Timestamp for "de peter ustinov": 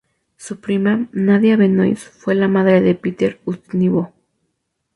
2.81-4.09